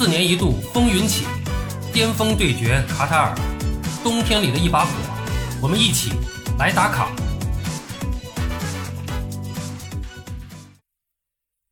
[0.00, 1.26] 四年一度风云起，
[1.92, 3.34] 巅峰对决卡塔尔，
[4.02, 4.90] 冬天里的一把火，
[5.60, 6.12] 我们一起
[6.58, 7.10] 来打卡。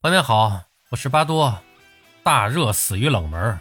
[0.02, 0.60] 朋友们好，
[0.90, 1.58] 我是巴多。
[2.22, 3.58] 大热死于冷门。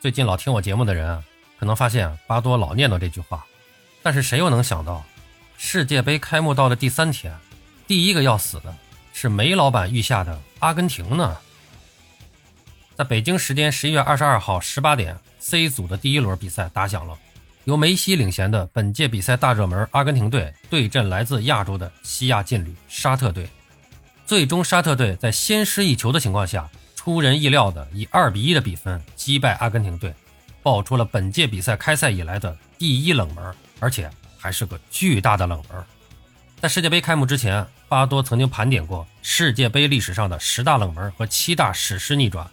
[0.00, 1.22] 最近老听我节目的人，
[1.58, 3.44] 可能发现巴多老念叨这句话，
[4.02, 5.04] 但是谁又能想到，
[5.58, 7.38] 世界杯开幕到了第三天，
[7.86, 8.74] 第一个要死的
[9.12, 11.36] 是梅老板御下的阿根廷呢？
[13.04, 17.16] 北京时间十一月二十二号十八点，C 组的第一轮比赛打响了，
[17.64, 23.48] 由梅西领衔的本届比赛大热门阿根廷队对阵来自亚洲的西亚劲旅沙特队。
[24.26, 26.68] 最终，沙特队在先失一球的情况下。
[26.94, 30.14] 出人意料的以二比一的比分击败阿根廷队，
[30.62, 35.84] 爆出了本届比赛开赛以来的第一冷门，而且还是个巨大的冷门。
[36.60, 42.48] 在世界杯开幕之前，巴多曾经盘点过世界杯历史上的十大冷门和七大史诗逆转。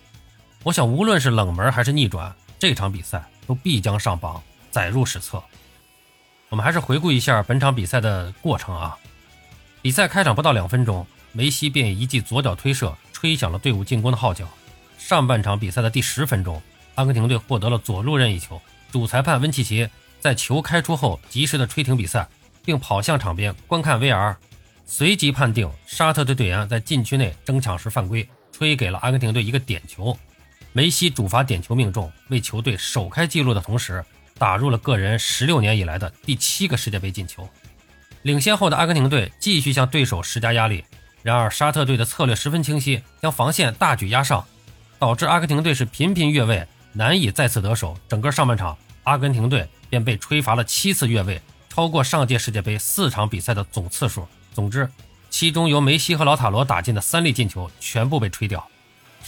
[0.63, 5.41] 我想，无论是冷门还是逆转，这场比赛都必将上榜，载入史册。
[6.49, 8.98] 我们还是回顾一下本场比赛的过程啊。
[9.82, 12.96] 比赛开场不到两分钟，梅西便以一记左脚推射。
[13.12, 14.48] 吹响了队伍进攻的号角。
[14.98, 16.62] 上半场比赛的第十分钟，
[16.96, 18.62] 阿根廷队获得了左路任意球。
[18.94, 19.90] 主裁判温契奇
[20.21, 22.26] 在球开出后及时的吹停比赛，
[22.63, 24.38] 并跑向场边观看 VR，
[24.85, 30.18] 随即判定沙特队队员在禁区内争抢时犯规，吹给了阿根廷队一个点球。
[30.80, 34.02] 梅西主罚点球命中，为球队首开纪录的同时，
[34.38, 37.46] 打入了个人十六年以来的第七个世界杯进球。
[38.22, 40.85] 领先后的阿根廷队继续向对手施加压力。
[41.22, 44.46] 然而，沙特队的策略十分清晰，将防线大举压上，
[44.98, 47.98] 导致阿根廷队是频频越位，难以再次得手。
[48.07, 54.26] 整个上半场，阿根廷队便被吹罚了七次越位，超过上届世界杯四场比赛的总次数。
[54.54, 54.90] 总之，
[55.30, 58.66] 其中由梅西和老塔罗打进的三粒进球全部被吹掉。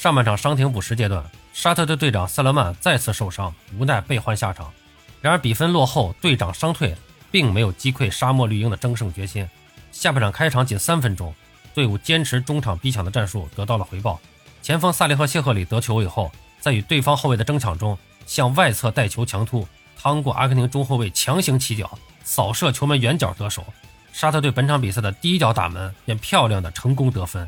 [0.01, 4.73] 上半场伤停补时阶段，沙特队队长塞勒曼再次受伤，无奈被换下场。
[5.21, 6.97] 然而，比分落后，队长伤退，
[7.29, 9.47] 并没有击溃沙漠绿鹰的争胜决心。
[9.91, 11.31] 下半场开场仅三分钟。
[11.75, 14.19] 队伍坚持中场逼抢的战术得到了回报，
[14.63, 17.95] 前锋萨利赫谢赫里得球以后，在与对方后卫的争抢中
[18.25, 23.63] 向外侧带球强突，趟过阿根廷中后卫强行起脚扫射球门远角得手。
[24.11, 27.47] 沙特队本场比赛的第一脚打门便漂亮的成功得分。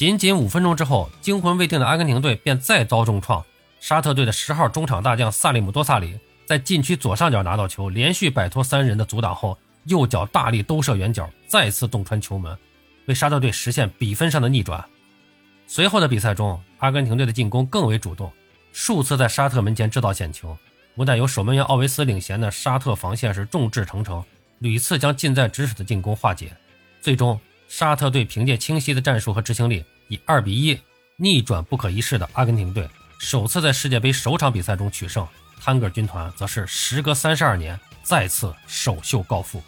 [0.00, 3.44] 仅仅五分钟之后，惊魂未定的阿根廷队便再遭重创。
[3.80, 12.56] 沙特队的十号中场大将萨利姆多萨里在禁区左上角拿到球，连续摆脱三人的阻挡后，右脚大力兜射远角，再次洞穿球门。
[13.08, 14.82] 为沙特队实现比分上的逆转。
[15.66, 18.32] 随后的比赛中，阿根廷队的进攻更为主动，
[18.72, 20.56] 数次在沙特门前制造险球。
[20.94, 24.24] 无奈由守门员奥维斯领衔的沙特防线是众志成城，
[24.60, 26.56] 屡次将近在咫尺的进攻化解。
[27.02, 27.38] 最终，
[27.70, 30.76] 沙特队凭借清晰的战术和执行力，以二比一
[31.14, 35.24] 逆转不可一世的阿根廷队，首次在世界杯首场比赛中取胜。
[35.60, 39.62] 探戈军团则是时隔三十二年再次首秀告负。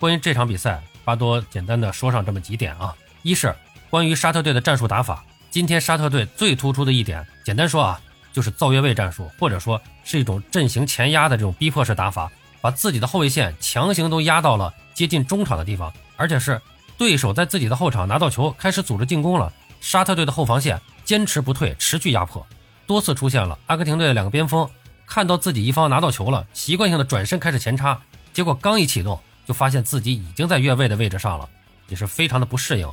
[0.00, 0.82] 关于这场比赛。
[1.04, 3.56] 巴多简单的说上这么几点啊，一是
[3.88, 7.98] 关于沙特队的战术打法，今天沙特队最突出的一点，简单说啊，
[8.30, 12.30] 就是造越位战术，或者说是一种阵型前压的这种逼迫式打法，
[12.60, 16.60] 把自己的后卫线强行都压到了接近中场的地方，而且是
[16.98, 19.50] 对手在自己的后场拿到球开始组织进攻了，
[19.80, 22.46] 沙特队的后防线坚持不退，持续压迫，
[22.86, 24.68] 多次出现了阿根廷队的两个边锋
[25.06, 27.98] 看到自己一方拿到球了，习惯性的转身开始前插，
[28.34, 29.18] 结果刚一启动。
[29.46, 31.48] 就发现自己已经在越位的位置上了，
[31.88, 32.86] 也是非常的不适应。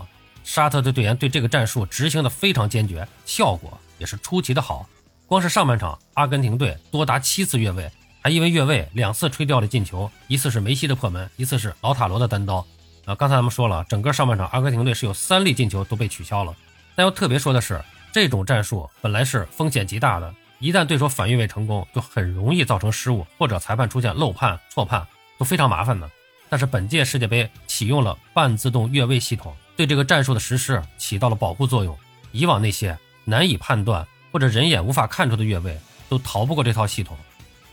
[0.46, 4.88] 沙特队队员对这个战术执行的非常坚决，效果也是出奇的好。
[5.28, 7.92] 光是上半场，阿根廷队多达七次越位，
[8.22, 12.66] 还因为越位两次吹掉了进球，一次是梅西的破门，一次是老塔罗的单刀。
[13.06, 16.54] 啊，刚才咱们说了，整个上半场阿根廷队是有三粒进球都被取消了。
[16.96, 17.80] 但要特别说的是，
[18.12, 25.06] 这种战术本来是风险极大的，一旦对手反越位成功，就很容易造成失误，或者裁判出现漏判、错判，
[25.38, 26.10] 都非常麻烦的。
[26.50, 31.96] 但是本届世界杯启用了半自动越位系统，对这个战术的实施起到了保护作用。
[32.32, 35.78] 以往那些难以判断或者人眼无法看出的越位，
[36.10, 37.16] 都逃不过这套系统。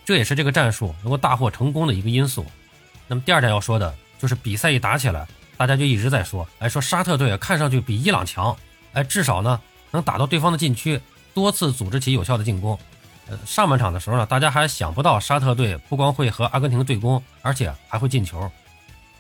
[0.05, 2.45] 这也是这个战术能够大获成功的一个因素。
[3.07, 5.27] 那么第二点要说的就是比赛一打起来，
[5.57, 8.57] 大家就一直在说，哎，说沙特队看上去比伊朗强，
[8.93, 9.61] 哎，至少呢
[9.91, 11.01] 能打到对方的禁区，
[11.35, 12.79] 多次组织起有效的进攻。
[13.27, 18.49] 呃，上半场的时候呢，大家还想不到沙特队不光会和阿根廷对攻，而且还会进球。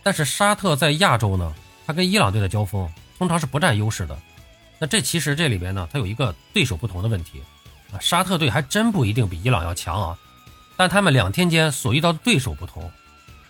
[0.05, 1.53] 但是沙特在亚洲呢，
[1.85, 2.89] 他跟伊朗队的交锋
[3.19, 4.17] 通常是不占优势的。
[4.79, 7.43] 那这其实这里边呢，它有一个对手不同的问题
[7.93, 7.99] 啊。
[7.99, 10.19] 沙特队还真不一定比伊朗要强啊，
[10.77, 12.89] 但他们两天间所遇到的对手不同，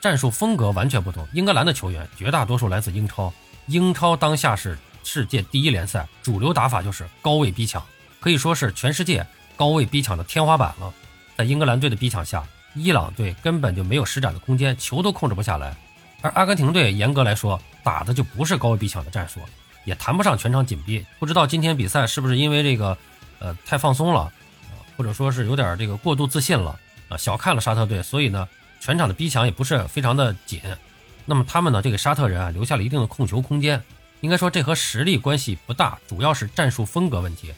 [0.02, 1.26] 战术风格完全不同。
[1.32, 3.32] 英格兰的球员绝大多数来自英超，
[3.66, 7.80] 英超当下是世界第一联赛，主流打法就是高位逼抢，
[8.18, 9.24] 可以说是全世界。
[9.54, 10.92] 高位逼抢的天花板了。
[11.36, 12.42] 在英格兰队的逼抢下，
[12.74, 15.76] 伊朗队根本就没有施展的空间，球都控制不下来。
[16.20, 19.40] 而阿根廷队严格来说打的就不是高位逼抢的战术，
[19.84, 21.04] 也谈不上全场紧逼。
[21.20, 22.96] 不知道今天比赛是不是因为这个，
[23.38, 24.32] 呃，太放松了，
[24.96, 26.76] 或者说是有点这个过度自信了
[27.08, 28.48] 啊，小看了沙特队，所以呢，
[28.82, 30.60] 全场的逼抢也不是非常的紧。
[31.24, 33.80] 那么他们呢，这个沙特人啊，留下了一定的控球空间。
[34.22, 37.54] 应该说这和实力关系不大，主要是战术风格问题。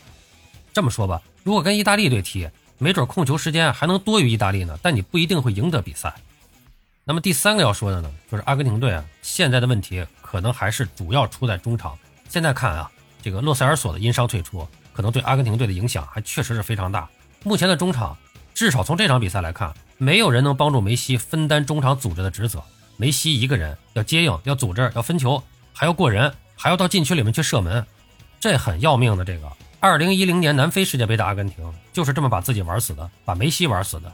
[0.75, 6.15] 这么说吧，如果跟意大利队踢，没准控球时间还能多于意大利呢，但你不一定会赢得比赛。
[7.05, 11.99] 那么第三个要说的呢，就是阿根廷队啊，现在的问题可能还是主要出在中场。
[12.29, 12.91] 现在看啊，
[13.23, 17.09] 这个洛塞尔索的因伤退出，可能对阿根廷队的影响还确实是非常大。
[17.43, 18.15] 目前的中场，
[18.55, 22.63] 至少从这场比赛来看，没有人能帮助梅西分担中场组织的职责。
[22.97, 25.43] 梅西一个人要接应、要组织、要分球，
[25.73, 27.85] 还要过人，还要到禁区里面去射门，
[28.39, 29.25] 这很要命的。
[29.25, 34.13] 这个二零一零年南非世界杯的阿根廷就是这么把自己玩死的，把梅西玩死的。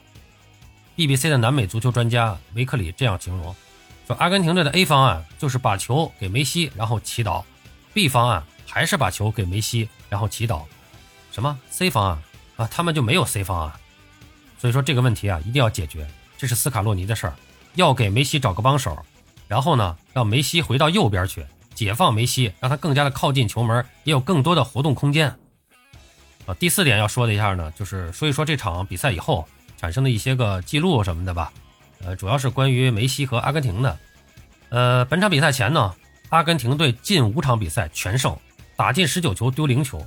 [0.97, 3.55] BBC 的南美足球专家维克里这样形容：
[4.07, 7.45] 说阿根廷队的 A 方案就是把球给梅西，然后祈祷
[7.95, 10.63] ；B 方案还是把球给梅西，然后祈祷。
[11.31, 12.19] 什么 C 方案
[12.57, 12.67] 啊？
[12.69, 13.73] 他们就没有 C 方案。
[14.61, 17.35] 所以说这个问题啊，一定要解决，这是斯卡洛尼的事儿，
[17.77, 18.97] 要给梅西找个帮手，
[19.49, 25.35] 然后呢，让梅西回到右边去，解放梅西，让他更加的靠近球门，也有更多的活动空间。
[26.47, 29.49] 啊，第四点要说的一下呢，就是说一说这场比赛以后。
[29.81, 31.51] 产生的一些个记录什么的吧，
[32.05, 33.99] 呃，主要是关于梅西和阿根廷的。
[34.69, 35.95] 呃，本场比赛前呢，
[36.29, 38.37] 阿根廷队近五场比赛全胜，
[38.77, 40.07] 打进十九球丢零球，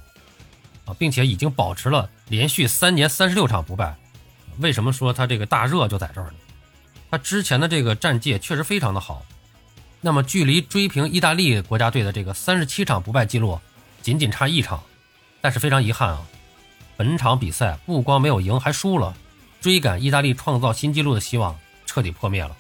[0.86, 3.96] 啊，并且已经保持了连续三年三十六场不败。
[4.60, 6.34] 为什么说他这个大热就在这儿呢？
[7.12, 9.24] 他之前的这个战绩确实非常的好，
[10.02, 13.60] 那么距离追平意大利国家队的这个三十七场不败记录
[14.02, 14.84] 仅仅差一场，
[15.42, 16.22] 但是非常遗憾啊，
[16.98, 19.16] 本场比赛不光没有赢，还输了。
[19.62, 22.58] 追赶意大利创造新纪录的希望彻底破灭了。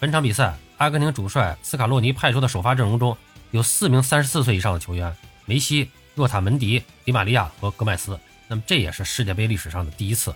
[0.00, 3.16] 本场比赛，阿根廷主帅斯卡洛尼派出的首发阵容中
[3.52, 8.18] 有四名三十四岁以上的球员：梅西、若塔门迪、迪玛利亚和戈麦斯。
[8.48, 10.34] 那么这也是世界杯历史上的第一次。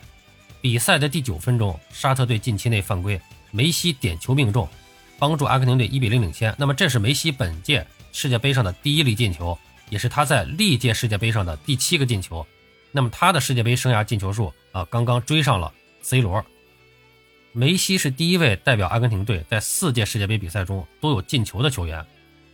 [0.61, 3.21] 比赛的第九分钟，沙特队禁区内犯规，
[3.51, 4.69] 梅西点球命中，
[5.19, 6.55] 帮助阿根廷队一比零领先。
[6.59, 9.57] 那么这是梅西本届世界杯上的第一粒进球，
[9.89, 12.47] 也是他在历届世界杯上的第七个进球。
[12.91, 15.73] 那么他的世界杯生涯进球数啊，刚刚追上了。
[16.01, 16.43] C 罗，
[17.53, 22.05] 梅西是第一位代表阿根廷队在四届世界杯比赛中都有进球的球员，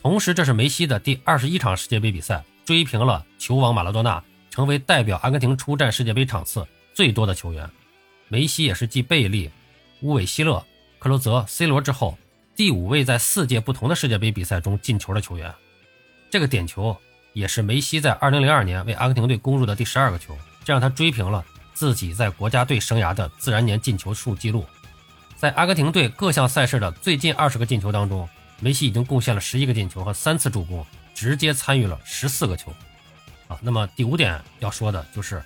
[0.03, 7.71] 同时这是梅西的第二十一场世界杯比赛，追平了球王马拉多纳，成为代表阿根廷出战世界杯场次最多的球员。
[8.29, 9.51] 梅西也是继贝利、
[10.03, 10.65] 乌韦希勒、
[10.99, 12.19] 克罗泽、C 罗之后
[12.57, 15.53] 第五位在四届不同的世界杯比赛中进球的球员。
[16.31, 16.97] 这个点球
[17.33, 21.45] 也是梅西在二零零二年为阿根廷队攻入的第十二个球，这让他追平了。
[21.75, 24.65] 自己在国家队生涯的自然年进球数记录，
[25.37, 28.29] 在阿根廷队各项赛事的最近二十个进球当中，
[28.61, 30.87] 梅西已经贡献了十一个进球和三次助攻，
[31.17, 32.73] 直接参与了十四个球。
[33.49, 35.43] 啊，那么第五点要说的就是，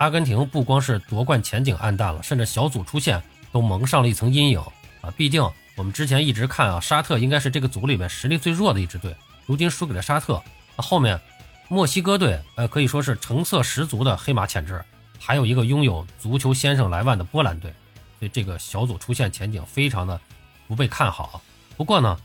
[0.00, 4.58] 阿根廷不光是夺冠前景暗淡了，甚至小组出线都蒙上了一层阴影。
[5.02, 5.42] 啊，毕竟
[5.76, 9.14] 我们之前一直看啊，沙特应该是这个组里面实力最弱的一支队，
[9.44, 10.42] 如今输给了沙特。
[10.74, 11.20] 那后面
[11.68, 14.82] 墨西哥队，呃，可以说是成色十足的黑马潜质。
[15.18, 17.70] 还有一个拥有足球先生莱万的波兰队，
[18.18, 20.18] 所以这个小组出线前景非常的
[20.66, 21.42] 不被看好。
[21.76, 22.18] 不过呢，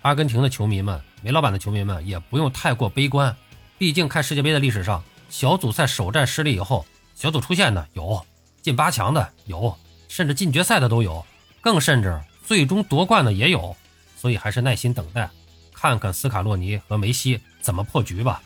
[0.00, 3.36] 阿根廷的球迷们、梅老板的球迷们也不用太过悲观，
[3.76, 6.86] 毕竟看世界杯的历史上，小组赛首战失利以后，
[7.22, 8.26] 小组出线的有，
[8.62, 11.24] 进八强的有，甚至进决赛的都有，
[11.60, 13.76] 更甚至最终夺冠的也有。
[14.16, 15.30] 所以还是耐心等待，
[15.72, 18.42] 看看斯卡洛尼和梅西怎么破局吧。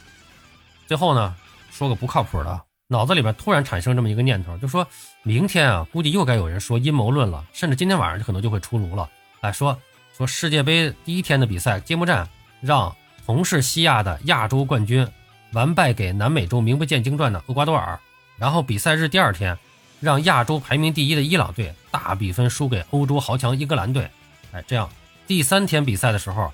[0.87, 1.35] 最后呢，
[1.71, 2.61] 说个不靠谱的。
[2.89, 4.87] 脑子里边突然产生这么一个念头，就说
[5.23, 9.09] 明天啊，估计又该有人说阴谋论了，甚至今天晚上就可能就会出炉了。
[9.41, 9.81] 哎，说
[10.15, 12.29] 说世界杯第一天的比赛揭幕战，
[12.61, 15.09] 让同是西亚的亚洲冠军
[15.53, 17.99] 完败给南美洲名不见经传的厄瓜多尔，
[18.37, 19.59] 然后比赛日第二天，
[20.01, 24.09] 让亚洲排名第一的伊朗队大比分输给欧洲豪强英格兰队。
[24.53, 24.89] 哎，这样
[25.27, 26.53] 第三天比赛的时候，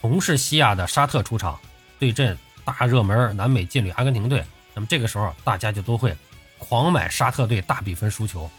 [0.00, 1.58] 同是西亚的沙特出场
[1.98, 4.44] 对阵大热门南美劲旅阿根廷队。
[4.74, 6.16] 那么这个时候，大家就都会
[6.58, 8.50] 狂买沙特队大比分输球，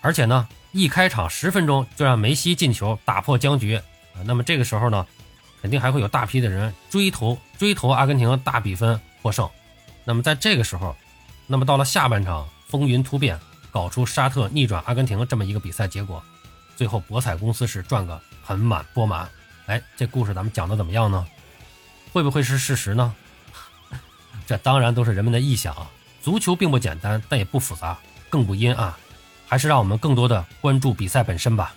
[0.00, 3.80] 而且呢，一开场十分钟就让梅西进球打破僵局。
[4.24, 5.06] 那么这个时候呢，
[5.62, 9.48] 肯定还会有大批的人追投追投阿根廷大比分获胜。
[10.04, 10.94] 那么在这个时候，
[11.46, 13.38] 那么到了下半场风云突变，
[13.70, 16.22] 搞出沙特逆转阿根廷这么一个比赛结果，
[16.76, 19.28] 最后博彩公司是赚个盆满钵满。
[19.66, 21.26] 哎，这故事咱们讲的怎么样呢？
[22.12, 23.14] 会不会是事实呢？
[24.46, 25.74] 这当然都是人们的臆想，
[26.22, 27.98] 足球并不简单，但也不复杂。
[28.30, 28.92] 更不阴暗，
[29.46, 31.74] 还是让我们更多的关注比赛本身吧。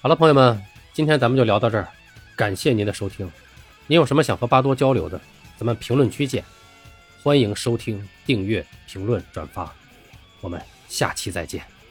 [0.00, 0.62] 好了，朋友们，
[0.92, 1.88] 今天咱们就聊到这儿，
[2.36, 3.28] 感谢您的收听。
[3.86, 5.20] 您有什么想和巴多交流的，
[5.56, 6.44] 咱们评论区见。
[7.22, 9.72] 欢迎收听、订阅、评论、转发，
[10.40, 11.81] 我们下期再见。